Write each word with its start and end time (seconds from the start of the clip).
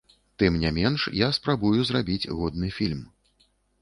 Тым 0.43 0.55
не 0.61 0.69
менш, 0.77 1.01
я 1.25 1.29
спрабую 1.39 1.79
зрабіць 1.91 2.31
годны 2.39 2.73
фільм. 2.79 3.05